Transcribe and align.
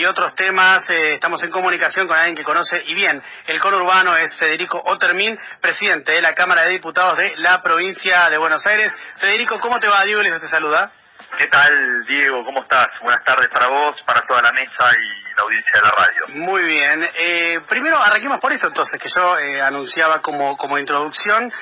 y 0.00 0.06
otros 0.06 0.34
temas. 0.34 0.80
Eh, 0.88 1.14
estamos 1.14 1.42
en 1.42 1.50
comunicación 1.50 2.08
con 2.08 2.16
alguien 2.16 2.34
que 2.34 2.42
conoce 2.42 2.82
y 2.86 2.94
bien 2.94 3.22
el 3.46 3.60
conurbano, 3.60 4.16
es 4.16 4.34
Federico 4.36 4.80
Otermin, 4.82 5.36
presidente 5.60 6.12
de 6.12 6.22
la 6.22 6.32
Cámara 6.32 6.62
de 6.62 6.70
Diputados 6.70 7.18
de 7.18 7.34
la 7.36 7.62
provincia 7.62 8.30
de 8.30 8.38
Buenos 8.38 8.66
Aires. 8.66 8.88
Federico, 9.18 9.60
¿cómo 9.60 9.78
te 9.78 9.88
va? 9.88 10.02
Diego 10.04 10.22
les 10.22 10.40
te 10.40 10.48
saluda. 10.48 10.90
¿Qué 11.38 11.46
tal, 11.48 12.04
Diego? 12.06 12.42
¿Cómo 12.44 12.62
estás? 12.62 12.88
Buenas 13.02 13.22
tardes 13.24 13.48
para 13.48 13.68
vos, 13.68 13.94
para 14.06 14.20
toda 14.26 14.40
la 14.40 14.52
mesa 14.52 14.90
y 14.96 15.36
la 15.36 15.42
audiencia 15.42 15.72
de 15.74 15.82
la 15.82 15.90
radio. 15.90 16.46
Muy 16.46 16.62
bien. 16.62 17.06
Eh, 17.18 17.60
primero, 17.68 17.98
arranquemos 17.98 18.40
por 18.40 18.52
esto 18.52 18.68
entonces, 18.68 18.98
que 18.98 19.08
yo 19.14 19.38
eh, 19.38 19.60
anunciaba 19.60 20.22
como, 20.22 20.56
como 20.56 20.78
introducción. 20.78 21.52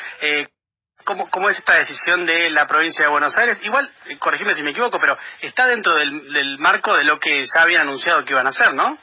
¿Cómo, 1.09 1.31
¿Cómo, 1.31 1.49
es 1.49 1.57
esta 1.57 1.79
decisión 1.79 2.27
de 2.27 2.51
la 2.51 2.67
provincia 2.67 3.07
de 3.07 3.11
Buenos 3.11 3.35
Aires? 3.39 3.57
Igual, 3.63 3.91
eh, 4.09 4.19
corregime 4.19 4.55
si 4.55 4.63
me 4.63 4.73
equivoco, 4.73 5.01
pero 5.01 5.17
está 5.41 5.67
dentro 5.67 5.95
del, 5.95 6.31
del, 6.35 6.59
marco 6.59 6.95
de 6.95 7.05
lo 7.05 7.19
que 7.19 7.43
ya 7.45 7.63
habían 7.63 7.81
anunciado 7.89 8.23
que 8.27 8.35
iban 8.35 8.47
a 8.47 8.51
hacer, 8.51 8.75
¿no? 8.75 8.99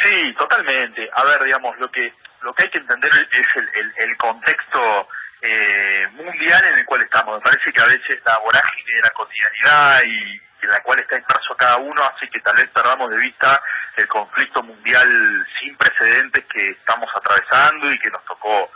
Sí, 0.00 0.34
totalmente. 0.34 1.08
A 1.10 1.24
ver, 1.24 1.42
digamos, 1.44 1.74
lo 1.78 1.90
que 1.90 2.12
lo 2.42 2.52
que 2.52 2.64
hay 2.64 2.70
que 2.70 2.80
entender 2.80 3.10
es 3.32 3.46
el, 3.56 3.66
el, 3.66 3.92
el 3.96 4.16
contexto 4.18 5.08
eh, 5.40 6.06
mundial 6.12 6.62
en 6.66 6.80
el 6.80 6.84
cual 6.84 7.00
estamos. 7.00 7.38
Me 7.38 7.44
parece 7.50 7.72
que 7.72 7.80
a 7.80 7.86
veces 7.86 8.20
la 8.26 8.36
vorágine 8.40 8.92
de 8.96 9.00
la 9.00 9.10
cotidianidad 9.14 10.02
y 10.04 10.66
en 10.66 10.68
la 10.68 10.82
cual 10.82 11.00
está 11.00 11.16
inmerso 11.16 11.56
cada 11.56 11.78
uno 11.78 12.02
hace 12.02 12.28
que 12.28 12.40
tal 12.40 12.56
vez 12.56 12.66
perdamos 12.74 13.10
de 13.10 13.16
vista 13.16 13.58
el 13.96 14.06
conflicto 14.06 14.62
mundial 14.62 15.46
sin 15.58 15.74
precedentes 15.78 16.44
que 16.44 16.72
estamos 16.72 17.08
atravesando 17.16 17.90
y 17.90 17.98
que 18.00 18.10
nos 18.10 18.22
tocó 18.26 18.70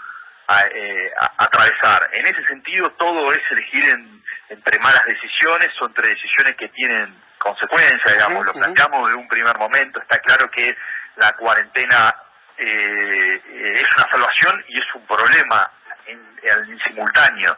a, 0.53 0.67
eh, 0.67 1.13
a, 1.17 1.45
atravesar. 1.45 2.11
En 2.13 2.27
ese 2.27 2.45
sentido, 2.47 2.91
todo 2.93 3.33
es 3.33 3.41
elegir 3.51 3.85
en, 3.91 4.23
entre 4.49 4.79
malas 4.81 5.05
decisiones 5.07 5.71
o 5.81 5.87
entre 5.87 6.09
decisiones 6.09 6.57
que 6.57 6.69
tienen 6.69 7.15
consecuencias, 7.39 8.17
digamos, 8.17 8.47
lo 8.47 8.53
planteamos 8.53 9.11
de 9.11 9.17
un 9.17 9.27
primer 9.27 9.57
momento, 9.59 10.01
está 10.01 10.19
claro 10.19 10.49
que 10.51 10.77
la 11.17 11.33
cuarentena 11.33 12.15
eh, 12.57 13.41
es 13.75 13.85
una 13.97 14.11
salvación 14.11 14.65
y 14.69 14.79
es 14.79 14.95
un 14.95 15.05
problema 15.07 15.71
en, 16.07 16.21
en, 16.43 16.79
simultáneo. 16.85 17.57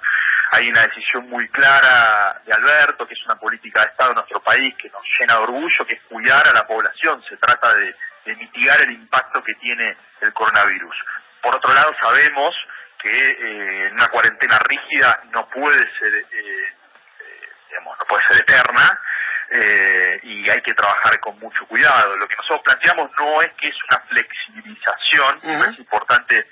Hay 0.52 0.69
una 0.69 0.82
decisión 0.82 1.28
muy 1.28 1.48
clara 1.48 2.41
de 2.47 2.52
Alberto, 2.52 3.06
que 3.06 3.14
es 3.14 3.24
una 3.26 3.34
política 3.34 3.82
de 3.82 3.88
Estado 3.88 4.10
en 4.10 4.16
nuestro 4.16 4.41
país 4.41 4.74
que 4.80 4.88
nos 4.91 5.02
llena 5.19 5.34
de 5.34 5.41
orgullo, 5.41 5.86
que 5.86 5.97
es 5.97 6.02
cuidar 6.08 6.47
a 6.47 6.52
la 6.52 6.66
población. 6.66 7.22
Se 7.28 7.36
trata 7.36 7.74
de, 7.74 7.94
de 8.24 8.36
mitigar 8.36 8.80
el 8.82 8.92
impacto 8.92 9.42
que 9.42 9.54
tiene 9.54 9.97
el 10.20 10.32
coronavirus. 10.32 10.97
Por 11.42 11.56
otro 11.56 11.74
lado, 11.74 11.92
sabemos 12.00 12.54
que 13.05 13.30
eh, 13.38 13.91
una 13.92 14.08
cuarentena 14.08 14.58
rígida 14.66 15.20
no 15.30 15.47
puede 15.50 15.78
ser, 15.98 16.16
eh, 16.16 16.24
eh, 16.33 17.48
digamos, 17.69 17.98
no 17.98 18.05
puede 18.06 18.27
ser 18.28 18.41
eterna 18.41 19.00
y 20.22 20.50
hay 20.50 20.60
que 20.62 20.74
trabajar 20.74 21.20
con 21.20 21.38
mucho 21.38 21.64
cuidado. 21.66 22.16
Lo 22.16 22.27
que 22.27 22.34
nosotros 22.36 22.62
planteamos 22.64 23.10
no 23.19 23.41
es 23.42 23.52
que 23.60 23.69
es 23.69 23.77
una 23.88 24.02
flexibilización, 24.08 25.38
uh 25.42 25.60
-huh. 25.60 25.70
es 25.70 25.78
importante 25.78 26.48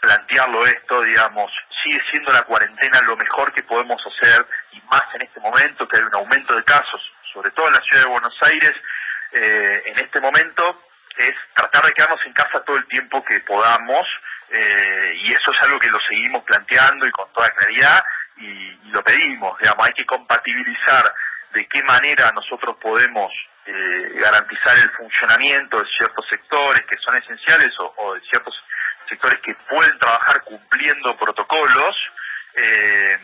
plantearlo 0.00 0.64
esto, 0.64 1.02
digamos, 1.02 1.52
sigue 1.82 2.00
siendo 2.10 2.32
la 2.32 2.42
cuarentena 2.42 3.00
lo 3.02 3.16
mejor 3.16 3.52
que 3.52 3.62
podemos 3.64 4.00
hacer 4.06 4.46
y 4.72 4.80
más 4.82 5.02
en 5.14 5.22
este 5.22 5.40
momento 5.40 5.86
que 5.88 5.98
hay 5.98 6.06
un 6.06 6.14
aumento 6.14 6.54
de 6.54 6.64
casos, 6.64 7.00
sobre 7.32 7.50
todo 7.50 7.66
en 7.66 7.74
la 7.74 7.82
ciudad 7.82 8.04
de 8.04 8.10
Buenos 8.10 8.38
Aires, 8.42 8.72
eh, 9.32 9.82
en 9.86 9.96
este 9.96 10.20
momento 10.20 10.82
es 11.18 11.34
tratar 11.54 11.82
de 11.82 11.92
quedarnos 11.92 12.24
en 12.24 12.32
casa 12.32 12.62
todo 12.64 12.76
el 12.76 12.86
tiempo 12.86 13.24
que 13.24 13.40
podamos 13.40 14.06
eh, 14.50 15.12
y 15.24 15.32
eso 15.32 15.52
es 15.52 15.62
algo 15.62 15.78
que 15.78 15.90
lo 15.90 15.98
seguimos 16.00 16.44
planteando 16.44 17.06
y 17.06 17.10
con 17.10 17.32
toda 17.32 17.48
claridad 17.50 18.02
y, 18.36 18.46
y 18.46 18.90
lo 18.90 19.02
pedimos, 19.02 19.58
digamos, 19.58 19.86
hay 19.86 19.94
que 19.94 20.06
compatibilizar 20.06 21.04
de 21.52 21.66
qué 21.68 21.82
manera 21.84 22.30
nosotros 22.34 22.76
podemos 22.80 23.32
eh, 23.66 24.12
garantizar 24.22 24.76
el 24.78 24.90
funcionamiento 24.90 25.82
de 25.82 25.88
ciertos 25.96 26.24
sectores 26.28 26.82
que 26.88 26.96
son 26.98 27.16
esenciales 27.16 27.72
o, 27.78 28.14
de 28.14 28.20
ciertos 28.20 28.54
sectores 29.08 29.40
que 29.40 29.54
pueden 29.68 29.98
trabajar 29.98 30.40
cumpliendo 30.44 31.16
protocolos, 31.16 31.96
eh, 32.54 33.18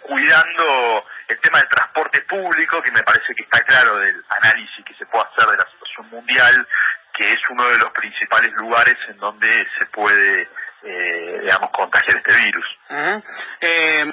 cuidando 0.00 1.04
el 1.28 1.38
tema 1.40 1.58
del 1.58 1.68
transporte 1.68 2.20
público, 2.22 2.80
que 2.80 2.92
me 2.92 3.02
parece 3.02 3.34
que 3.34 3.42
está 3.42 3.60
claro 3.64 3.98
del 3.98 4.24
análisis 4.40 4.84
que 4.86 4.94
se 4.94 5.04
puede 5.06 5.24
hacer 5.24 5.50
de 5.50 5.56
la 5.58 5.70
situación 5.70 6.08
mundial, 6.10 6.68
que 7.18 7.32
es 7.32 7.38
uno 7.50 7.64
de 7.64 7.78
los 7.78 7.90
principales 7.90 8.50
lugares 8.56 8.94
en 9.08 9.18
donde 9.18 9.48
se 9.78 9.86
puede, 9.86 10.48
eh, 10.82 11.40
digamos, 11.42 11.70
contagiar 11.72 12.18
este 12.18 12.44
virus. 12.44 12.66
Eh... 13.60 14.12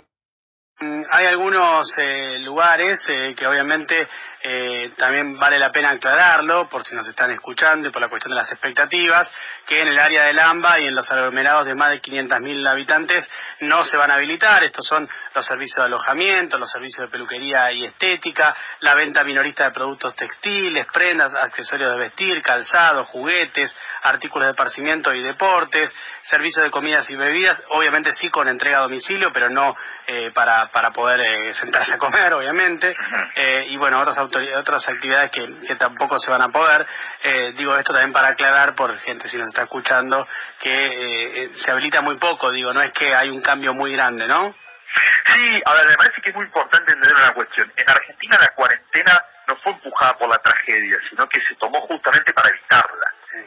Hay 0.77 1.25
algunos 1.27 1.87
eh, 1.97 2.37
lugares 2.39 2.99
eh, 3.07 3.33
que 3.37 3.47
obviamente 3.47 4.09
eh, 4.47 4.93
también 4.95 5.39
vale 5.39 5.57
la 5.57 5.71
pena 5.71 5.89
aclararlo, 5.89 6.69
por 6.69 6.85
si 6.85 6.93
nos 6.93 7.07
están 7.07 7.31
escuchando 7.31 7.87
y 7.87 7.91
por 7.91 7.99
la 7.99 8.09
cuestión 8.09 8.29
de 8.29 8.41
las 8.41 8.51
expectativas, 8.51 9.27
que 9.65 9.81
en 9.81 9.87
el 9.87 9.97
área 9.97 10.25
del 10.25 10.37
AMBA 10.37 10.81
y 10.81 10.85
en 10.85 10.93
los 10.93 11.09
aglomerados 11.09 11.65
de 11.65 11.73
más 11.73 11.89
de 11.89 11.99
500.000 11.99 12.67
habitantes 12.67 13.25
no 13.61 13.83
se 13.83 13.97
van 13.97 14.11
a 14.11 14.13
habilitar. 14.13 14.63
Estos 14.63 14.85
son 14.85 15.09
los 15.33 15.45
servicios 15.47 15.77
de 15.77 15.85
alojamiento, 15.85 16.59
los 16.59 16.69
servicios 16.69 17.07
de 17.07 17.11
peluquería 17.11 17.71
y 17.71 17.85
estética, 17.85 18.55
la 18.81 18.93
venta 18.93 19.23
minorista 19.23 19.63
de 19.63 19.71
productos 19.71 20.15
textiles, 20.15 20.85
prendas, 20.93 21.31
accesorios 21.41 21.93
de 21.93 21.97
vestir, 21.97 22.39
calzado, 22.43 23.03
juguetes, 23.05 23.75
artículos 24.05 24.47
de 24.47 24.51
esparcimiento 24.51 25.13
y 25.13 25.23
deportes, 25.23 25.93
servicios 26.21 26.63
de 26.63 26.71
comidas 26.71 27.09
y 27.09 27.15
bebidas, 27.15 27.59
obviamente 27.69 28.13
sí 28.13 28.29
con 28.29 28.47
entrega 28.47 28.77
a 28.77 28.81
domicilio, 28.81 29.31
pero 29.31 29.49
no 29.49 29.75
eh, 30.07 30.31
para, 30.33 30.71
para 30.71 30.91
poder 30.91 31.21
eh, 31.21 31.53
sentarse 31.59 31.93
a 31.93 31.97
comer, 31.97 32.33
obviamente, 32.33 32.95
eh, 33.35 33.65
y 33.69 33.77
bueno, 33.77 33.99
otras 33.99 34.17
otras 34.17 34.87
actividades 34.87 35.31
que, 35.31 35.47
que, 35.67 35.75
tampoco 35.75 36.19
se 36.19 36.31
van 36.31 36.41
a 36.41 36.49
poder. 36.49 36.85
Eh, 37.23 37.53
digo 37.57 37.75
esto 37.75 37.93
también 37.93 38.13
para 38.13 38.29
aclarar 38.29 38.75
por 38.75 38.97
gente 38.99 39.27
si 39.27 39.37
nos 39.37 39.47
está 39.47 39.63
escuchando 39.63 40.27
que 40.59 40.85
eh, 40.85 41.51
se 41.53 41.71
habilita 41.71 42.01
muy 42.01 42.17
poco, 42.17 42.51
digo, 42.51 42.73
no 42.73 42.81
es 42.81 42.91
que 42.93 43.13
hay 43.13 43.29
un 43.29 43.41
cambio 43.41 43.73
muy 43.73 43.93
grande, 43.93 44.27
¿no? 44.27 44.55
Sí, 45.25 45.61
a 45.65 45.73
ver, 45.73 45.87
me 45.87 45.95
parece 45.95 46.21
que 46.21 46.29
es 46.29 46.35
muy 46.35 46.45
importante 46.45 46.93
entender 46.93 47.11
una 47.13 47.31
cuestión. 47.31 47.71
En 47.75 47.89
Argentina 47.89 48.37
la 48.39 48.53
cuarentena 48.55 49.21
no 49.47 49.55
fue 49.57 49.73
empujada 49.73 50.13
por 50.17 50.29
la 50.29 50.37
tragedia, 50.37 50.97
sino 51.09 51.27
que 51.27 51.41
se 51.47 51.55
tomó 51.55 51.81
justamente 51.81 52.33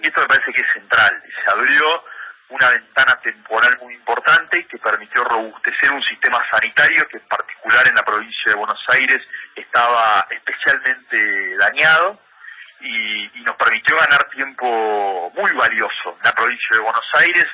esto 0.09 0.21
me 0.23 0.27
parece 0.27 0.53
que 0.53 0.63
es 0.63 0.73
central. 0.73 1.23
Se 1.45 1.51
abrió 1.51 2.05
una 2.49 2.69
ventana 2.71 3.15
temporal 3.23 3.79
muy 3.83 3.95
importante 3.95 4.67
que 4.67 4.79
permitió 4.79 5.23
robustecer 5.25 5.93
un 5.93 6.03
sistema 6.03 6.43
sanitario 6.51 7.07
que 7.09 7.19
en 7.19 7.29
particular 7.29 7.87
en 7.87 7.95
la 7.95 8.05
provincia 8.05 8.53
de 8.53 8.59
Buenos 8.59 8.83
Aires 8.89 9.21
estaba 9.55 10.27
especialmente 10.31 11.57
dañado 11.59 12.19
y, 12.81 13.29
nos 13.45 13.57
permitió 13.57 13.97
ganar 13.97 14.29
tiempo 14.31 15.33
muy 15.35 15.51
valioso. 15.53 16.17
En 16.19 16.25
la 16.25 16.33
provincia 16.33 16.69
de 16.73 16.81
Buenos 16.81 17.09
Aires 17.15 17.47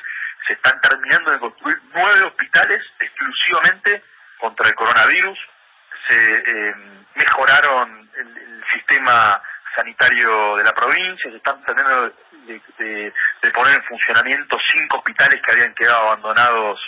se 0.45 0.53
están 0.53 0.79
terminando 0.81 1.31
de 1.31 1.39
construir 1.39 1.79
nueve 1.93 2.21
hospitales 2.25 2.81
exclusivamente 2.99 4.03
contra 4.39 4.67
el 4.67 4.75
coronavirus, 4.75 5.39
se 6.09 6.35
eh, 6.35 6.75
mejoraron 7.15 8.09
el, 8.17 8.37
el, 8.37 8.63
sistema 8.73 9.41
sanitario 9.75 10.55
de 10.57 10.63
la 10.63 10.73
provincia, 10.73 11.29
se 11.29 11.37
están 11.37 11.61
tratando 11.63 12.13
de, 12.47 12.61
de, 12.77 13.51
poner 13.51 13.75
en 13.75 13.83
funcionamiento 13.83 14.57
cinco 14.71 14.97
hospitales 14.97 15.41
que 15.41 15.51
habían 15.51 15.73
quedado 15.73 16.07
abandonados 16.07 16.79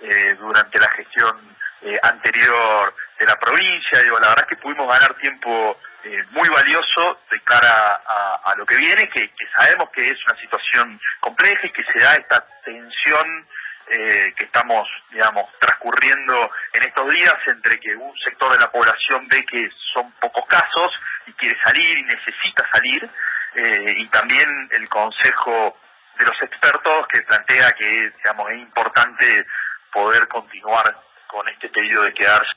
eh, 0.00 0.34
durante 0.38 0.78
la 0.78 0.88
gestión 0.90 1.56
eh, 1.82 1.98
anterior 2.02 2.94
de 3.18 3.26
la 3.26 3.36
provincia. 3.36 4.02
Digo, 4.02 4.18
la 4.18 4.28
verdad 4.28 4.46
es 4.48 4.56
que 4.56 4.62
pudimos 4.62 4.88
ganar 4.88 5.14
tiempo 5.18 5.78
eh, 6.04 6.22
muy 6.30 6.48
valioso 6.48 7.20
de 7.30 7.40
cara 7.40 8.00
a, 8.06 8.52
a 8.52 8.54
lo 8.56 8.66
que 8.66 8.76
viene, 8.76 9.08
que, 9.08 9.28
que, 9.28 9.46
sabemos 9.56 9.90
que 9.90 10.10
es 10.10 10.18
una 10.26 10.40
situación 10.40 11.00
compleja 11.20 11.66
y 11.66 11.72
que 11.72 11.84
se 11.92 11.98
da 11.98 12.14
esta 12.14 12.46
tensión 12.64 13.46
eh, 13.88 14.34
que 14.36 14.46
estamos, 14.46 14.88
digamos, 15.10 15.46
transcurriendo 15.60 16.50
en 16.72 16.82
estos 16.82 17.08
días 17.12 17.34
entre 17.46 17.78
que 17.78 17.94
un 17.94 18.12
sector 18.18 18.52
de 18.52 18.58
la 18.58 18.70
población 18.70 19.26
ve 19.28 19.44
que 19.44 19.68
son 19.94 20.10
pocos 20.20 20.44
casos 20.46 20.90
y 21.26 21.32
quiere 21.34 21.56
salir 21.62 21.98
y 21.98 22.02
necesita 22.02 22.64
salir, 22.72 23.10
eh, 23.54 23.94
y 23.96 24.08
también 24.08 24.68
el 24.72 24.88
consejo 24.88 25.78
de 26.18 26.26
los 26.26 26.42
expertos 26.42 27.06
que 27.08 27.22
plantea 27.22 27.70
que, 27.72 28.10
digamos, 28.16 28.50
es 28.50 28.58
importante 28.58 29.46
poder 29.92 30.26
continuar 30.28 30.84
con 31.28 31.48
este 31.48 31.68
pedido 31.68 32.02
de 32.02 32.14
quedarse 32.14 32.52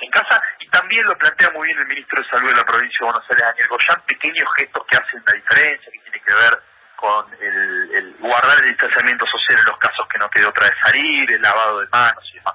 en 0.00 0.10
casa 0.10 0.42
y 0.58 0.68
también 0.70 1.06
lo 1.06 1.16
plantea 1.16 1.50
muy 1.50 1.68
bien 1.68 1.78
el 1.78 1.86
ministro 1.86 2.20
de 2.20 2.28
Salud 2.28 2.50
de 2.50 2.56
la 2.56 2.64
provincia 2.64 2.98
de 3.00 3.04
Buenos 3.04 3.30
Aires, 3.30 3.44
Daniel 3.46 3.68
Goyán, 3.68 4.02
pequeños 4.06 4.54
gestos 4.56 4.84
que 4.90 4.96
hacen 4.96 5.22
la 5.26 5.32
diferencia, 5.34 5.92
que 5.92 5.98
tiene 6.00 6.20
que 6.26 6.34
ver 6.34 6.73
con 7.04 7.26
el, 7.38 8.16
guardar 8.18 8.56
el 8.62 8.70
distanciamiento 8.70 9.26
social 9.26 9.58
en 9.58 9.70
los 9.70 9.78
casos 9.78 10.06
que 10.08 10.18
no 10.18 10.30
quede 10.30 10.46
otra 10.46 10.66
de 10.66 10.72
salir, 10.82 11.30
el 11.30 11.42
lavado 11.42 11.80
de 11.80 11.86
manos 11.92 12.24
y 12.32 12.36
demás. 12.36 12.54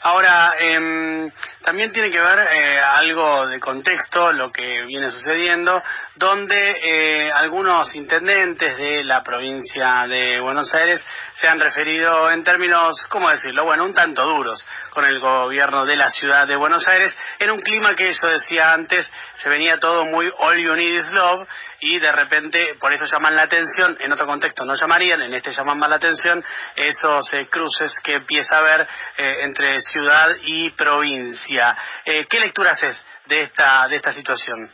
Ahora, 0.00 0.54
eh, 0.58 1.30
también 1.62 1.92
tiene 1.92 2.08
que 2.08 2.20
ver 2.20 2.38
eh, 2.50 2.80
algo 2.80 3.46
de 3.46 3.60
contexto, 3.60 4.32
lo 4.32 4.50
que 4.50 4.84
viene 4.86 5.10
sucediendo, 5.10 5.82
donde 6.14 6.76
eh, 6.82 7.30
algunos 7.34 7.94
intendentes 7.94 8.76
de 8.78 9.04
la 9.04 9.22
provincia 9.22 10.06
de 10.08 10.40
Buenos 10.40 10.72
Aires 10.72 11.02
se 11.38 11.48
han 11.48 11.60
referido 11.60 12.30
en 12.30 12.44
términos, 12.44 13.06
¿cómo 13.10 13.28
decirlo? 13.28 13.64
Bueno, 13.64 13.84
un 13.84 13.92
tanto 13.92 14.24
duros 14.24 14.64
con 14.90 15.04
el 15.04 15.20
gobierno 15.20 15.84
de 15.84 15.96
la 15.96 16.08
ciudad 16.08 16.46
de 16.46 16.56
Buenos 16.56 16.86
Aires, 16.88 17.12
en 17.38 17.50
un 17.50 17.60
clima 17.60 17.94
que 17.94 18.10
yo 18.10 18.28
decía 18.28 18.72
antes, 18.72 19.06
se 19.42 19.50
venía 19.50 19.76
todo 19.76 20.04
muy 20.06 20.30
all 20.38 20.56
you 20.56 20.74
need 20.74 21.00
is 21.00 21.06
love, 21.10 21.46
y 21.80 21.98
de 21.98 22.12
repente 22.12 22.76
por 22.80 22.92
eso 22.92 23.04
llaman 23.04 23.34
la 23.34 23.42
atención, 23.42 23.96
en 24.00 24.12
otro 24.12 24.26
contexto 24.26 24.64
no 24.64 24.74
llamarían, 24.74 25.22
en 25.22 25.34
este 25.34 25.52
llaman 25.52 25.78
más 25.78 25.88
la 25.88 25.96
atención 25.96 26.44
esos 26.74 27.32
eh, 27.34 27.48
cruces 27.48 27.98
que 28.02 28.14
empieza 28.14 28.56
a 28.56 28.58
haber 28.58 28.88
eh, 29.18 29.36
entre 29.42 29.80
ciudad 29.80 30.36
y 30.42 30.70
provincia. 30.70 31.76
Eh, 32.04 32.24
¿Qué 32.28 32.40
lectura 32.40 32.72
haces 32.72 33.02
de 33.26 33.42
esta, 33.42 33.88
de 33.88 33.96
esta 33.96 34.12
situación? 34.12 34.70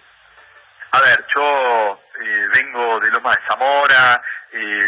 A 0.92 1.00
ver, 1.00 1.24
yo 1.34 2.01
vengo 2.54 3.00
de 3.00 3.10
Loma 3.10 3.30
de 3.30 3.48
Zamora, 3.48 4.22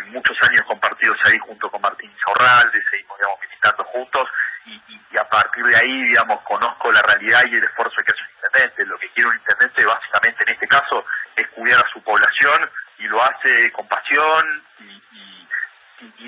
muchos 0.06 0.36
años 0.48 0.62
compartidos 0.66 1.16
ahí 1.24 1.38
junto 1.38 1.70
con 1.70 1.80
Martín 1.80 2.12
Zorralde, 2.24 2.82
seguimos 2.90 3.18
digamos, 3.18 3.40
militando 3.40 3.84
juntos 3.84 4.28
y, 4.66 5.18
a 5.18 5.28
partir 5.28 5.64
de 5.64 5.76
ahí, 5.76 6.02
digamos, 6.08 6.40
conozco 6.42 6.90
la 6.90 7.02
realidad 7.02 7.42
y 7.46 7.56
el 7.56 7.64
esfuerzo 7.64 7.96
que 7.96 8.12
hace 8.12 8.22
un 8.22 8.30
intendente. 8.36 8.86
Lo 8.86 8.98
que 8.98 9.08
quiere 9.10 9.30
un 9.30 9.36
intendente, 9.36 9.84
básicamente 9.84 10.44
en 10.44 10.54
este 10.54 10.66
caso, 10.66 11.04
es 11.36 11.46
cuidar 11.48 11.80
a 11.84 11.92
su 11.92 12.02
población 12.02 12.70
y 12.98 13.04
lo 13.04 13.22
hace 13.22 13.70
con 13.72 13.86
pasión 13.88 14.62
y, 14.80 15.06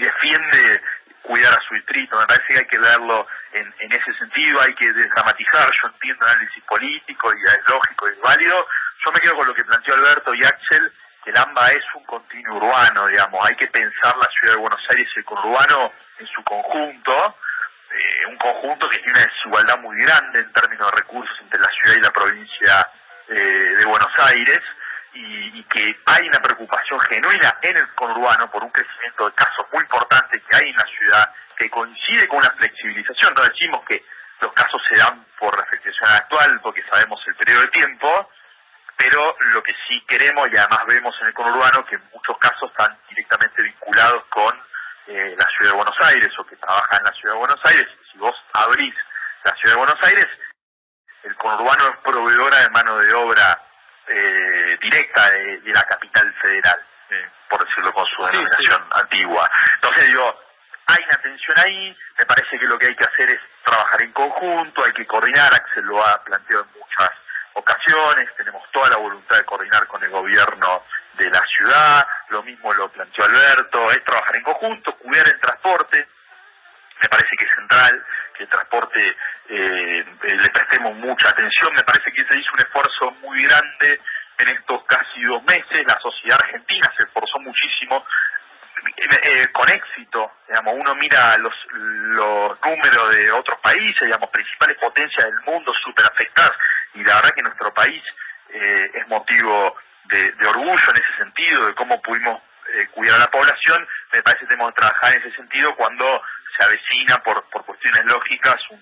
defiende 0.00 0.82
cuidar 1.22 1.52
a 1.52 1.62
su 1.66 1.75
distrito. 1.75 2.19
Me 2.19 2.26
parece 2.26 2.46
que 2.48 2.58
hay 2.58 2.66
que 2.66 2.78
verlo 2.78 3.26
en, 3.52 3.93
ese 3.93 4.12
sentido, 4.19 4.60
hay 4.60 4.75
que 4.75 4.93
desdramatizar. 4.93 5.69
Yo 5.82 5.88
entiendo 5.88 6.25
el 6.25 6.32
análisis 6.32 6.64
político 6.64 7.32
y 7.34 7.43
es 7.43 7.60
lógico 7.69 8.08
y 8.08 8.12
es 8.12 8.20
válido. 8.20 8.69
Yo 9.06 9.12
me 9.12 9.20
quedo 9.20 9.37
con 9.37 9.47
lo 9.47 9.55
que 9.55 9.64
planteó 9.64 9.94
Alberto 9.94 10.35
y 10.35 10.44
Axel, 10.44 10.93
que 11.23 11.31
el 11.31 11.38
AMBA 11.38 11.69
es 11.69 11.85
un 11.94 12.05
continuo 12.05 12.56
urbano, 12.56 13.06
digamos. 13.06 13.49
Hay 13.49 13.55
que 13.55 13.69
pensar 13.69 14.17
la 14.17 14.29
ciudad 14.35 14.55
de 14.55 14.61
Buenos 14.61 14.81
Aires 14.91 15.06
y 15.14 15.19
el 15.20 15.25
conurbano 15.25 15.93
en 16.19 16.26
su 16.26 16.43
conjunto 16.43 17.37
eh, 17.97 18.26
un 18.26 18.37
conjunto 18.37 18.88
que 18.88 18.99
tiene 18.99 19.12
una 19.12 19.31
desigualdad 19.32 19.79
muy 19.79 19.97
grande 20.03 20.41
en 20.41 20.53
términos 20.53 20.91
de 20.91 20.97
recursos 20.97 21.37
entre 21.41 21.61
la 21.61 21.70
ciudad 21.70 21.97
y 21.97 22.00
la 22.03 22.11
provincia 22.11 22.91
eh, 23.29 23.75
de 23.79 23.85
Buenos 23.87 24.12
Aires 24.19 24.61
y, 25.14 25.62
que 25.64 25.99
hay 26.05 26.29
una 26.29 26.41
preocupación 26.41 27.00
genuina 27.00 27.58
en 27.62 27.76
el 27.76 27.88
conurbano 27.94 28.50
por 28.50 28.62
un 28.64 28.70
crecimiento 28.70 29.26
de 29.26 29.35
casos 29.35 29.67
muy 29.73 29.82
importante 29.82 30.43
que 30.43 30.56
hay 30.56 30.69
en 30.69 30.76
la 30.76 30.85
ciudad 30.85 31.32
que 31.56 31.70
coincide 31.70 32.29
con 32.29 32.38
una 32.38 32.50
flexibilización. 32.58 33.35
No 33.35 33.44
decimos 33.47 33.82
que 33.88 34.05
los 34.41 34.53
casos 34.53 34.82
se 34.88 34.99
dan 34.99 35.25
por 35.38 35.56
la 35.56 35.64
flexibilización 35.64 36.17
actual 36.17 36.61
porque 36.62 36.82
sabemos 36.91 37.20
el 37.26 37.35
periodo 37.37 37.62
de 37.62 37.69
tiempo, 37.69 38.31
pero 38.96 39.37
lo 39.52 39.62
que 39.62 39.75
sí 39.87 40.02
queremos 40.08 40.48
y 40.50 40.56
además 40.56 40.81
vemos 40.87 41.14
en 41.20 41.28
el 41.28 41.34
conurbano 41.34 41.84
que 41.87 41.96
en 41.96 42.10
muchos 42.12 42.37
casos 42.38 42.70
están 42.70 42.96
directamente 43.08 43.62
vinculados 43.62 44.25
con 44.31 44.52
eh, 45.06 45.37
la 45.38 45.46
ciudad 45.48 45.70
de 45.70 45.76
Buenos 45.76 46.00
Aires 46.00 46.28
o 46.38 46.46
que 46.46 46.56
trabaja 46.56 46.96
en 46.96 47.04
la 47.04 47.12
ciudad 47.12 47.34
de 47.34 47.38
Buenos 47.38 47.60
Aires, 47.64 47.87
si 48.10 48.19
vos 48.19 48.34
abrís 48.54 48.94
la 49.44 49.54
ciudad 49.56 49.75
de 49.75 49.78
Buenos 49.78 50.02
Aires, 50.02 50.26
el 51.22 51.37
conurbano 51.37 51.84
es 51.88 51.96
proveedora 51.98 52.58
de 52.60 52.70
mano 52.70 52.98
de 52.98 53.14
obra 53.14 53.62
eh, 54.08 54.78
directa 54.81 55.31
de, 55.31 55.60
la 55.66 55.82
capital 55.82 56.34
federal, 56.40 56.81
eh, 57.10 57.28
por 57.48 57.64
decirlo 57.64 57.93
con 57.93 58.06
su 58.06 58.25
denominación 58.25 58.84
antigua. 58.94 59.50
Entonces 59.75 60.06
digo, 60.08 60.40
hay 60.87 61.04
una 61.04 61.22
tensión 61.22 61.56
ahí, 61.64 61.96
me 62.19 62.26
parece 62.26 62.58
que 62.58 62.66
lo 62.66 62.78
que 62.78 62.87
hay 62.87 62.96
que 62.96 63.04
hacer 63.04 63.31
es 63.31 63.40
trabajar 63.64 64.02
en 64.02 64.12
conjunto, 64.12 64.84
hay 64.84 64.93
que 64.93 65.06
coordinar, 65.06 65.52
Axel 65.52 65.84
lo 65.84 66.04
ha 66.04 66.22
planteado 66.25 66.64
en 66.64 66.81
muchas 66.81 67.10
ocasiones, 67.56 68.26
tenemos 68.37 68.62
toda 68.70 68.91
la 68.91 68.99
voluntad 68.99 69.37
de 69.38 69.44
coordinar 69.44 69.87
con 69.87 70.03
el 70.05 70.11
gobierno 70.11 70.85
de 71.14 71.31
la 71.31 71.43
ciudad, 71.56 72.06
lo 72.29 72.43
mismo 72.43 72.73
lo 72.75 72.88
planteó 72.93 73.25
Alberto, 73.25 73.91
es 73.91 74.05
trabajar 74.05 74.37
en 74.37 74.43
conjunto, 74.43 74.97
cuidar 74.99 75.26
el 75.26 75.41
transporte, 75.41 76.06
me 77.00 77.08
parece 77.08 77.37
que 77.37 77.47
es 77.47 77.55
central 77.55 78.05
que 78.37 78.43
el 78.44 78.49
transporte 78.50 79.17
eh, 79.49 80.05
le 80.23 80.49
prestemos 80.50 80.94
mucha 80.97 81.31
atención, 81.31 81.73
me 81.75 81.82
parece 81.82 82.12
que 82.12 82.25
se 82.29 82.38
hizo 82.38 82.53
un 82.53 82.61
esfuerzo 82.61 83.11
muy 83.23 83.43
grande 83.43 84.00
en 84.38 84.49
estos 84.49 84.85
casi 84.85 85.23
dos 85.23 85.43
meses, 85.44 85.85
la 85.87 85.99
sociedad 86.00 86.38
argentina 86.43 86.93
se 86.97 87.06
esforzó 87.06 87.38
muchísimo 87.41 88.05
eh, 88.97 89.08
eh, 89.23 89.47
con 89.53 89.69
éxito, 89.70 90.32
digamos, 90.47 90.75
uno 90.76 90.94
mira 90.97 91.37
los, 91.38 91.55
los 91.73 92.58
números 92.64 93.17
de 93.17 93.32
otros 93.32 93.58
países, 93.61 94.03
digamos, 94.03 94.29
principales 94.31 94.76
potencias 94.79 95.25
del 95.25 95.41
mundo 95.47 95.73
súper 95.82 96.05
afectadas, 96.12 96.53
y 96.96 97.04
la 97.04 97.16
verdad 97.16 97.31
que 97.37 97.43
nuestro 97.43 97.72
país 97.72 98.02
es 98.48 99.06
motivo 99.08 99.76
de, 100.08 100.48
orgullo 100.48 100.88
en 100.94 101.02
ese 101.02 101.16
sentido, 101.19 101.66
de 101.66 101.75
cómo 101.75 102.00
pudimos 102.00 102.40
eh, 102.75 102.87
cuidar 102.88 103.16
a 103.16 103.20
la 103.20 103.31
población, 103.31 103.87
me 104.12 104.22
parece 104.22 104.40
que 104.40 104.46
tenemos 104.48 104.72
que 104.72 104.81
trabajar 104.81 105.14
en 105.14 105.22
ese 105.22 105.37
sentido 105.37 105.75
cuando 105.76 106.22
se 106.56 106.64
avecina 106.64 107.16
por, 107.22 107.44
por 107.50 107.64
cuestiones 107.64 108.04
lógicas 108.06 108.56
un, 108.70 108.81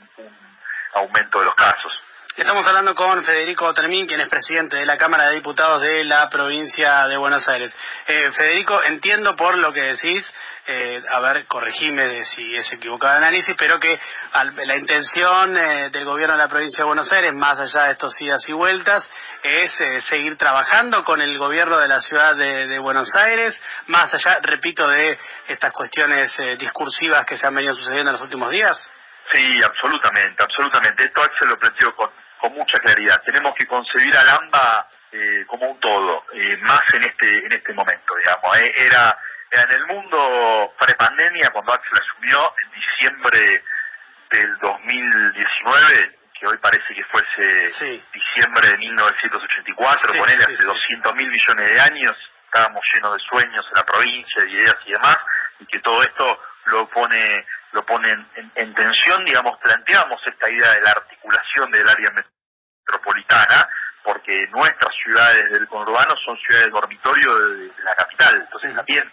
aumento 0.94 1.40
de 1.40 1.46
los 1.46 1.54
casos. 1.56 1.92
Estamos 2.36 2.66
hablando 2.66 2.94
con 2.94 3.24
Federico 3.24 3.74
Termín, 3.74 4.06
quien 4.06 4.20
es 4.20 4.28
presidente 4.28 4.76
de 4.76 4.86
la 4.86 4.96
Cámara 4.96 5.28
de 5.28 5.36
Diputados 5.36 5.80
de 5.82 6.04
la 6.04 6.28
provincia 6.30 7.08
de 7.08 7.16
Buenos 7.16 7.46
Aires. 7.48 7.74
Eh, 8.06 8.30
Federico, 8.32 8.80
entiendo 8.84 9.34
por 9.34 9.58
lo 9.58 9.72
que 9.72 9.82
decís 9.82 10.24
eh, 10.66 11.02
a 11.10 11.20
ver, 11.20 11.46
corregime 11.46 12.24
si 12.24 12.56
es 12.56 12.72
equivocado 12.72 13.18
el 13.18 13.24
análisis, 13.24 13.54
pero 13.58 13.78
que 13.78 14.00
la 14.64 14.76
intención 14.76 15.54
eh, 15.58 15.90
del 15.90 16.06
gobierno 16.06 16.36
de 16.36 16.42
la 16.42 16.48
provincia 16.48 16.78
de 16.78 16.86
Buenos 16.86 17.12
Aires, 17.12 17.32
más 17.34 17.54
allá 17.54 17.84
de 17.84 17.92
estos 17.92 18.18
idas 18.22 18.48
y 18.48 18.52
vueltas, 18.52 19.06
es 19.42 19.78
eh, 19.78 20.00
seguir 20.08 20.38
trabajando 20.38 21.04
con 21.04 21.20
el 21.20 21.36
gobierno 21.38 21.78
de 21.78 21.88
la 21.88 22.00
ciudad 22.00 22.34
de, 22.34 22.78
Buenos 22.78 23.14
Aires, 23.14 23.60
más 23.88 24.12
allá, 24.14 24.38
repito, 24.42 24.88
de 24.88 25.18
estas 25.48 25.70
cuestiones 25.72 26.32
discursivas 26.58 27.24
que 27.24 27.36
se 27.36 27.46
han 27.46 27.54
venido 27.54 27.74
sucediendo 27.74 28.10
en 28.10 28.14
los 28.14 28.22
últimos 28.22 28.50
días. 28.50 28.72
Sí, 29.32 29.60
absolutamente, 29.62 30.42
absolutamente. 30.42 31.04
Esto 31.04 31.22
se 31.38 31.46
lo 31.46 31.58
planteo 31.58 31.94
con, 31.94 32.10
con 32.40 32.52
mucha 32.54 32.78
claridad. 32.78 33.22
Tenemos 33.24 33.54
que 33.58 33.66
concebir 33.66 34.14
al 34.16 34.28
AMBA 34.28 34.88
como 35.46 35.70
un 35.70 35.80
todo, 35.80 36.24
más 36.62 36.82
en 36.94 37.02
este 37.04 37.38
en 37.46 37.52
este 37.52 37.72
momento, 37.72 38.14
digamos. 38.16 38.58
era 38.76 39.16
en 39.62 39.70
el 39.72 39.86
mundo 39.86 40.74
prepandemia, 40.78 41.50
cuando 41.50 41.72
Axel 41.72 41.98
asumió 42.00 42.52
en 42.62 42.80
diciembre 42.80 43.64
del 44.30 44.58
2019, 44.58 46.18
que 46.38 46.46
hoy 46.46 46.58
parece 46.58 46.94
que 46.94 47.04
fuese 47.04 48.02
diciembre 48.12 48.68
de 48.68 48.78
1984, 48.78 50.18
con 50.18 50.28
él 50.28 50.38
hace 50.40 50.64
200 50.64 51.14
mil 51.14 51.28
millones 51.28 51.70
de 51.70 51.80
años, 51.80 52.12
estábamos 52.46 52.82
llenos 52.92 53.16
de 53.16 53.22
sueños 53.30 53.64
en 53.66 53.74
la 53.76 53.86
provincia, 53.86 54.44
de 54.44 54.50
ideas 54.50 54.76
y 54.86 54.92
demás, 54.92 55.18
y 55.60 55.66
que 55.66 55.78
todo 55.80 56.00
esto 56.02 56.40
lo 56.66 56.88
pone 56.88 57.46
lo 57.74 57.84
pone 57.84 58.08
en, 58.54 58.74
tensión, 58.74 59.24
digamos, 59.24 59.58
planteamos 59.58 60.20
esta 60.24 60.48
idea 60.48 60.70
de 60.74 60.82
la 60.82 60.90
articulación 60.90 61.70
del 61.72 61.88
área 61.88 62.10
metropolitana, 62.12 63.68
porque 64.04 64.46
nuestras 64.52 64.94
ciudades 65.02 65.50
del 65.50 65.66
conurbano 65.66 66.14
son 66.24 66.38
ciudades 66.38 66.66
de 66.66 66.70
dormitorio 66.70 67.36
de, 67.36 67.72
la 67.82 67.94
capital, 67.96 68.36
entonces 68.36 68.76
también 68.76 69.12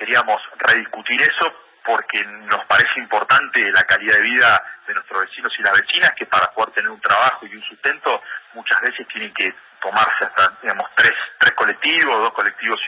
queríamos 0.00 0.40
rediscutir 0.56 1.20
eso 1.20 1.52
porque 1.84 2.24
nos 2.24 2.64
parece 2.64 2.98
importante 3.00 3.70
la 3.70 3.82
calidad 3.82 4.14
de 4.14 4.22
vida 4.22 4.62
de 4.86 4.94
nuestros 4.94 5.26
vecinos 5.26 5.52
y 5.58 5.62
las 5.62 5.78
vecinas 5.78 6.10
que 6.16 6.24
para 6.24 6.50
poder 6.52 6.72
tener 6.72 6.90
un 6.90 7.00
trabajo 7.00 7.46
y 7.46 7.54
un 7.54 7.62
sustento 7.62 8.22
muchas 8.54 8.80
veces 8.80 9.06
tienen 9.08 9.32
que 9.34 9.54
tomarse 9.80 10.24
hasta 10.24 10.56
digamos 10.62 10.88
tres 10.96 11.12
tres 11.38 11.52
colectivos 11.52 12.18
dos 12.18 12.32
colectivos 12.32 12.80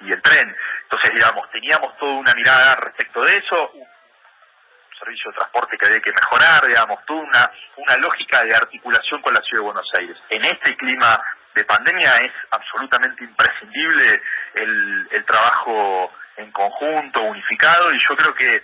y, 0.00 0.12
el 0.12 0.22
tren. 0.22 0.56
Entonces 0.84 1.10
digamos 1.14 1.50
teníamos 1.50 1.96
toda 1.98 2.12
una 2.12 2.32
mirada 2.34 2.76
respecto 2.76 3.22
de 3.22 3.36
eso 3.36 3.70
un 3.74 3.86
servicio 4.98 5.30
de 5.30 5.36
transporte 5.36 5.76
que 5.76 5.86
había 5.86 6.00
que 6.00 6.12
mejorar 6.12 6.66
digamos 6.66 7.04
toda 7.04 7.20
una 7.20 7.50
una 7.76 7.96
lógica 7.96 8.42
de 8.42 8.54
articulación 8.54 9.20
con 9.20 9.34
la 9.34 9.40
ciudad 9.40 9.60
de 9.60 9.66
Buenos 9.72 9.90
Aires. 9.98 10.16
En 10.30 10.44
este 10.44 10.76
clima 10.76 11.20
de 11.54 11.64
pandemia 11.64 12.16
es 12.16 12.32
absolutamente 12.50 13.24
imprescindible 13.24 14.22
el, 14.54 15.08
el 15.12 15.24
trabajo 15.24 16.10
en 16.36 16.50
conjunto, 16.52 17.22
unificado, 17.22 17.92
y 17.92 17.98
yo 18.00 18.16
creo 18.16 18.34
que, 18.34 18.62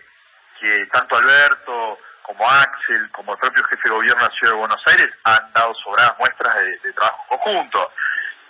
tanto 0.93 1.17
Alberto 1.17 1.99
como 2.23 2.49
Axel, 2.49 3.11
como 3.13 3.33
el 3.33 3.39
propio 3.39 3.65
jefe 3.65 3.83
de 3.85 3.95
gobierno 3.95 4.23
de 4.23 4.29
la 4.29 4.35
Ciudad 4.37 4.53
de 4.53 4.59
Buenos 4.59 4.83
Aires, 4.87 5.09
han 5.25 5.53
dado 5.53 5.75
sobradas 5.75 6.19
muestras 6.19 6.55
de, 6.57 6.93
trabajo 6.93 7.25
conjunto. 7.29 7.93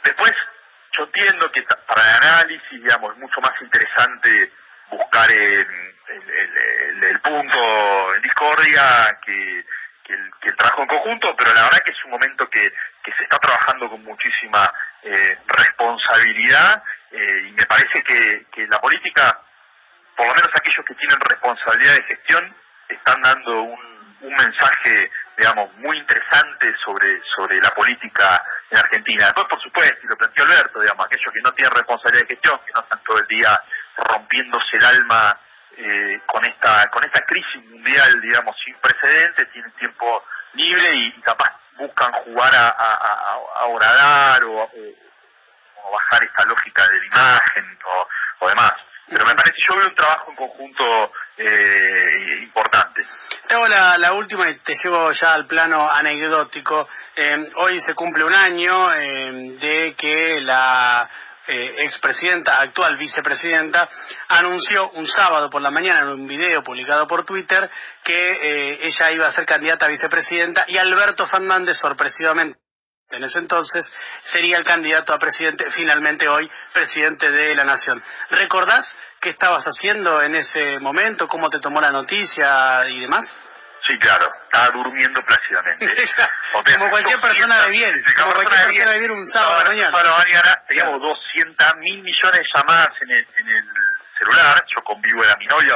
Después, 0.04 0.32
yo 0.97 1.04
entiendo 1.04 1.50
que 1.52 1.62
para 1.62 2.02
el 2.02 2.25
análisis, 2.25 2.70
digamos, 2.70 3.12
es 3.12 3.18
mucho 3.18 3.40
más 3.40 3.52
interesante 3.61 4.52
buscar 4.90 5.30
el, 5.32 5.66
el, 7.02 7.20
punto 7.20 8.14
en 8.16 8.23
discordia 8.23 9.18
que, 9.25 9.64
el, 10.12 10.57
trabajo 10.57 10.83
en 10.83 10.88
conjunto, 10.88 11.35
pero 11.37 11.52
la 11.55 11.62
verdad 11.64 11.83
que 11.85 11.93
es 11.93 12.05
un 12.05 12.11
momento 12.11 12.49
que, 12.50 12.73
que 13.02 13.12
se 13.17 13.23
está 13.23 13.38
trabajando 13.38 13.88
con 13.88 14.02
muchísima 14.05 14.71
eh, 15.02 15.38
responsabilidad 15.47 16.83
eh, 17.11 17.49
y 17.49 17.52
me 17.52 17.64
parece 17.67 18.02
que, 18.02 18.67
la 18.67 18.79
política, 18.79 19.40
por 20.17 20.26
lo 20.26 20.35
menos 20.35 20.49
aquellos 20.55 20.85
que 20.85 20.95
tienen 20.95 21.19
responsabilidad 21.21 21.95
de 21.97 22.05
gestión, 22.05 22.57
están 22.88 23.21
dando 23.23 23.62
un, 23.62 23.90
mensaje, 24.21 25.11
digamos, 25.37 25.73
muy 25.76 25.97
interesante 25.97 26.73
sobre, 26.85 27.21
sobre 27.35 27.59
la 27.61 27.71
política 27.71 28.43
en 28.71 28.79
Argentina. 28.79 29.25
Después, 29.25 29.47
por 29.49 29.62
supuesto, 29.62 29.99
y 30.02 30.09
lo 30.09 30.17
planteó 30.17 30.45
Alberto, 30.45 30.81
digamos, 30.81 31.07
aquellos 31.07 31.33
que 31.33 31.40
no 31.40 31.50
tienen 31.52 31.75
responsabilidad 31.75 32.29
de 32.29 32.35
gestión, 32.35 32.61
que 32.64 32.73
no 32.75 32.81
están 32.81 33.02
todo 33.02 33.19
el 33.19 33.26
día 33.26 33.61
rompiéndose 33.97 34.76
el 34.76 34.85
alma 34.85 35.40
eh, 35.76 36.20
con 36.26 36.44
esta 36.44 36.88
con 36.90 37.04
esta 37.04 37.24
crisis 37.26 37.64
mundial, 37.66 38.20
digamos, 38.20 38.56
sin 38.64 38.74
precedentes, 38.76 39.50
tienen 39.52 39.72
tiempo 39.72 40.24
libre 40.54 40.94
y, 40.94 41.12
capaz 41.22 41.50
buscan 41.78 42.12
jugar 42.12 42.54
a, 42.54 42.68
a, 42.68 42.92
a, 42.94 43.62
a 43.62 43.66
o, 43.66 44.70
bajar 45.92 46.22
esta 46.22 46.44
lógica 46.44 46.86
de 46.88 46.98
la 46.98 47.06
imagen 47.06 47.78
o, 47.84 48.08
o 48.44 48.48
demás. 48.48 48.72
Pero 49.08 49.26
me 49.26 49.34
parece, 49.34 49.56
yo 49.66 49.76
veo 49.76 49.88
un 49.88 49.94
trabajo 49.96 50.30
en 50.30 50.36
conjunto 50.36 51.12
eh, 51.36 52.38
importante. 52.42 53.02
Te 53.48 53.54
hago 53.54 53.66
la, 53.66 53.98
la, 53.98 54.12
última 54.12 54.48
y 54.48 54.56
te 54.60 54.76
llevo 54.80 55.10
ya 55.10 55.32
al 55.32 55.46
plano 55.46 55.90
anecdótico. 55.90 56.88
Eh, 57.16 57.50
hoy 57.56 57.80
se 57.80 57.94
cumple 57.94 58.22
un 58.22 58.34
año 58.34 58.92
eh, 58.94 59.56
de 59.60 59.94
que 59.96 60.40
la 60.42 61.08
eh, 61.50 61.83
expresidenta, 61.85 62.61
actual 62.61 62.97
vicepresidenta, 62.97 63.88
anunció 64.28 64.90
un 64.90 65.07
sábado 65.07 65.50
por 65.50 65.61
la 65.61 65.71
mañana 65.71 66.00
en 66.00 66.21
un 66.21 66.26
video 66.26 66.62
publicado 66.62 67.07
por 67.07 67.25
Twitter 67.25 67.69
que 68.04 68.30
eh, 68.30 68.78
ella 68.83 69.12
iba 69.12 69.26
a 69.26 69.33
ser 69.33 69.45
candidata 69.45 69.87
a 69.87 69.88
vicepresidenta 69.88 70.64
y 70.69 70.78
Alberto 70.78 71.26
Fernández 71.26 71.76
sorpresivamente 71.76 72.59
en 73.11 73.25
ese 73.25 73.40
entonces 73.40 73.85
sería 74.33 74.57
el 74.57 74.64
candidato 74.64 75.12
a 75.12 75.19
presidente, 75.19 75.69
finalmente 75.73 76.28
hoy 76.28 76.49
presidente 76.73 77.30
de 77.30 77.54
la 77.57 77.64
Nación. 77.64 78.00
¿Recordás 78.30 78.87
qué 79.21 79.30
estabas 79.30 79.64
haciendo 79.64 80.23
en 80.23 80.37
ese 80.37 80.78
momento? 80.78 81.26
¿Cómo 81.26 81.50
te 81.50 81.59
tomó 81.59 81.80
la 81.80 81.90
noticia 81.90 82.88
y 82.88 83.00
demás? 83.00 83.26
Sí, 83.87 83.99
claro, 83.99 84.28
estaba 84.44 84.68
durmiendo 84.68 85.22
plácidamente. 85.25 85.87
como 86.75 86.90
cualquier 86.90 87.20
persona 87.20 87.62
de 87.64 87.70
bien, 87.70 88.04
como 88.16 88.32
cualquier 88.34 88.66
persona 88.66 88.90
de 88.92 88.99
bien 88.99 89.10
un 89.10 89.30
sábado 89.30 89.54
a 89.54 89.64
la 89.64 89.70
mañana. 89.70 89.96
Sábado 89.96 90.16
mañana 90.25 90.62
teníamos 90.68 91.00
200 91.00 91.76
mil 91.76 92.02
millones 92.02 92.40
de 92.40 92.46
llamadas 92.54 92.90
en 93.00 93.10
el, 93.10 93.28
en 93.38 93.49
el 93.49 93.64
celular, 94.18 94.64
yo 94.76 94.82
convivo 94.84 95.25
era 95.25 95.34
mi 95.37 95.46
novia, 95.46 95.75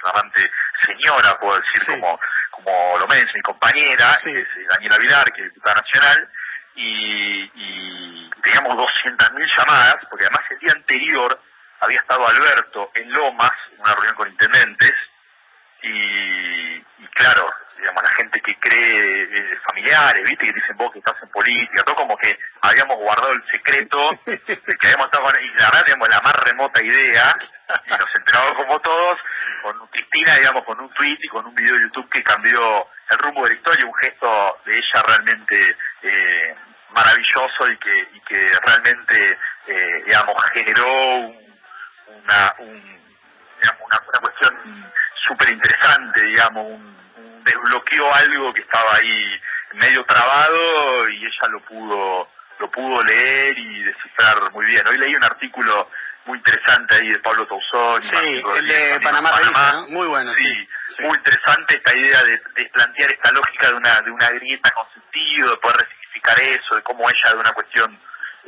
flamante 0.00 0.50
señora, 0.82 1.38
puedo 1.38 1.60
decir, 1.60 1.80
sí. 1.80 1.86
como 1.92 2.18
como 2.50 2.98
lo 2.98 3.06
menos 3.06 3.26
mi 3.34 3.40
compañera, 3.42 4.18
Sí. 4.22 4.30
es 4.30 4.46
eh, 4.46 4.66
Daniela 4.68 4.98
Vilar, 4.98 5.32
que 5.32 5.42
es 5.42 5.54
diputada 5.54 5.80
nacional, 5.80 6.28
y, 6.74 7.50
y 7.54 8.30
teníamos 8.42 8.76
200.000 8.76 9.56
llamadas, 9.56 9.96
porque 10.10 10.24
además 10.24 10.44
el 10.50 10.58
día 10.58 10.72
anterior 10.74 11.40
había 11.80 11.98
estado 12.00 12.26
Alberto 12.26 12.90
en 12.94 13.10
Lomas, 13.12 13.52
en 13.72 13.80
una 13.80 13.94
reunión 13.94 14.14
con 14.16 14.28
intendentes, 14.28 14.92
y, 15.82 16.77
y 16.98 17.06
claro, 17.08 17.48
digamos, 17.78 18.02
la 18.02 18.10
gente 18.10 18.40
que 18.40 18.54
cree, 18.58 19.22
eh, 19.22 19.58
familiares, 19.68 20.22
viste, 20.28 20.46
que 20.46 20.52
dicen 20.52 20.76
vos 20.76 20.92
que 20.92 20.98
estás 20.98 21.14
en 21.22 21.28
política, 21.28 21.82
todo 21.84 21.94
como 21.94 22.16
que 22.16 22.36
habíamos 22.62 22.96
guardado 22.98 23.32
el 23.32 23.42
secreto, 23.52 24.10
que 24.24 24.86
habíamos 24.86 25.06
estado 25.06 25.24
con, 25.24 25.42
y 25.42 25.48
la 25.48 25.64
verdad 25.66 25.84
teníamos 25.84 26.08
la 26.08 26.20
más 26.20 26.34
remota 26.44 26.84
idea, 26.84 27.38
y 27.86 27.90
nos 27.90 28.14
enteramos 28.16 28.52
como 28.54 28.80
todos, 28.80 29.18
con 29.62 29.86
Cristina, 29.88 30.34
digamos, 30.36 30.64
con 30.64 30.80
un 30.80 30.90
tweet 30.90 31.18
y 31.20 31.28
con 31.28 31.46
un 31.46 31.54
video 31.54 31.74
de 31.74 31.82
YouTube 31.82 32.10
que 32.10 32.22
cambió 32.22 32.88
el 33.10 33.18
rumbo 33.18 33.44
de 33.44 33.50
la 33.50 33.56
historia, 33.56 33.86
un 33.86 33.94
gesto 33.94 34.58
de 34.64 34.76
ella 34.76 35.02
realmente 35.06 35.76
eh, 36.02 36.56
maravilloso 36.90 37.70
y 37.70 37.78
que, 37.78 38.08
y 38.12 38.20
que 38.22 38.52
realmente, 38.66 39.38
eh, 39.66 40.02
digamos, 40.04 40.34
generó 40.52 41.16
un, 41.16 41.58
una, 42.08 42.54
un, 42.58 42.82
digamos, 43.62 43.82
una, 43.86 44.00
una 44.08 44.20
cuestión 44.20 44.92
súper 45.28 45.50
interesante, 45.50 46.22
digamos, 46.22 46.66
un, 46.66 46.96
un 47.16 47.44
desbloqueó 47.44 48.12
algo 48.14 48.52
que 48.52 48.62
estaba 48.62 48.96
ahí 48.96 49.40
medio 49.74 50.04
trabado 50.04 51.08
y 51.10 51.26
ella 51.26 51.48
lo 51.50 51.60
pudo 51.60 52.28
lo 52.58 52.70
pudo 52.70 53.02
leer 53.04 53.56
y 53.56 53.82
descifrar 53.84 54.50
muy 54.52 54.66
bien. 54.66 54.82
Hoy 54.88 54.98
leí 54.98 55.14
un 55.14 55.24
artículo 55.24 55.88
muy 56.24 56.38
interesante 56.38 56.96
ahí 56.96 57.08
de 57.08 57.18
Pablo 57.20 57.46
Tauzón. 57.46 58.02
Sí, 58.02 58.42
el 58.56 58.66
de 58.66 59.00
Panamá, 59.00 59.30
Panamá 59.30 59.72
¿no? 59.72 59.88
muy 59.88 60.06
bueno. 60.08 60.32
Sí, 60.34 60.44
sí, 60.44 60.68
sí, 60.96 61.02
muy 61.02 61.16
interesante 61.16 61.76
esta 61.76 61.96
idea 61.96 62.22
de, 62.24 62.42
de, 62.56 62.70
plantear 62.70 63.12
esta 63.12 63.30
lógica 63.32 63.68
de 63.68 63.74
una 63.74 64.00
de 64.00 64.10
una 64.10 64.28
grieta 64.30 64.70
con 64.72 64.86
sentido, 64.92 65.50
de 65.50 65.56
poder 65.58 65.76
resignificar 65.76 66.40
eso, 66.40 66.74
de 66.74 66.82
cómo 66.82 67.08
ella 67.08 67.32
de 67.32 67.38
una 67.38 67.52
cuestión, 67.52 67.98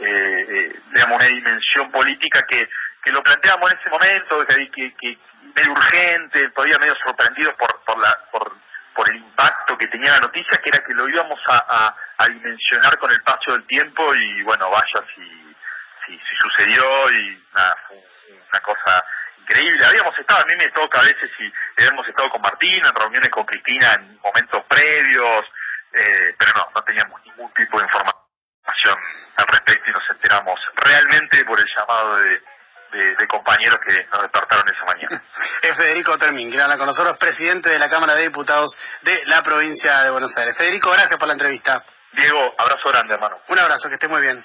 eh, 0.00 0.46
eh, 0.48 0.80
digamos, 0.92 1.16
una 1.16 1.26
dimensión 1.26 1.90
política 1.90 2.42
que, 2.48 2.68
que 3.02 3.12
lo 3.12 3.22
planteamos 3.22 3.72
en 3.72 3.78
ese 3.78 3.90
momento, 3.90 4.46
que, 4.46 4.70
que, 4.70 4.94
que 4.94 5.18
medio 5.54 5.72
urgente, 5.72 6.48
todavía 6.50 6.78
medio 6.78 6.94
sorprendido 7.04 7.54
por, 7.56 7.80
por 7.84 7.98
la 7.98 8.18
por, 8.30 8.52
por 8.94 9.08
el 9.10 9.16
impacto 9.16 9.78
que 9.78 9.86
tenía 9.88 10.12
la 10.12 10.20
noticia, 10.20 10.60
que 10.62 10.68
era 10.68 10.84
que 10.84 10.94
lo 10.94 11.08
íbamos 11.08 11.40
a, 11.48 11.94
dimensionar 12.28 12.98
con 12.98 13.10
el 13.10 13.22
paso 13.22 13.52
del 13.52 13.66
tiempo 13.66 14.14
y 14.14 14.42
bueno, 14.42 14.70
vaya 14.70 15.06
si, 15.14 15.56
si, 16.04 16.12
si 16.18 16.36
sucedió 16.38 17.10
y 17.10 17.42
nada, 17.54 17.76
fue 17.88 17.96
una 17.96 18.60
cosa 18.60 19.04
increíble. 19.38 19.84
Habíamos 19.86 20.16
estado, 20.18 20.42
a 20.42 20.46
mí 20.46 20.54
me 20.56 20.68
toca 20.70 21.00
a 21.00 21.04
veces 21.04 21.30
y 21.38 21.52
habíamos 21.78 22.06
estado 22.06 22.28
con 22.28 22.42
Martina 22.42 22.88
en 22.88 22.94
reuniones 22.94 23.30
con 23.30 23.46
Cristina 23.46 23.94
en 23.94 24.18
momentos 24.20 24.62
previos, 24.68 25.46
eh, 25.94 26.34
pero 26.38 26.52
no, 26.56 26.68
no 26.74 26.82
teníamos 26.82 27.24
ningún 27.24 27.52
tipo 27.54 27.78
de 27.78 27.84
información 27.84 28.96
al 29.36 29.46
respecto 29.46 29.90
y 29.90 29.92
nos 29.92 30.10
enteramos 30.10 30.60
realmente 30.76 31.44
por 31.46 31.58
el 31.58 31.66
llamado 31.74 32.16
de, 32.18 32.42
de, 32.92 33.14
de, 33.16 33.26
compañeros 33.26 33.78
que 33.86 34.06
nos 34.12 34.22
despertaron 34.22 34.64
esa 34.66 34.84
mañana. 34.84 35.22
Es 35.62 35.76
Federico 35.76 36.16
Termín, 36.16 36.50
que 36.50 36.60
habla 36.60 36.76
con 36.76 36.86
nosotros, 36.86 37.16
presidente 37.18 37.70
de 37.70 37.78
la 37.78 37.88
Cámara 37.88 38.14
de 38.14 38.22
Diputados 38.22 38.76
de 39.02 39.22
la 39.26 39.42
provincia 39.42 40.02
de 40.04 40.10
Buenos 40.10 40.36
Aires. 40.36 40.56
Federico, 40.56 40.90
gracias 40.90 41.16
por 41.18 41.28
la 41.28 41.34
entrevista. 41.34 41.84
Diego, 42.12 42.54
abrazo 42.58 42.88
grande, 42.90 43.14
hermano. 43.14 43.38
Un 43.48 43.58
abrazo, 43.58 43.88
que 43.88 43.94
esté 43.94 44.08
muy 44.08 44.22
bien. 44.22 44.44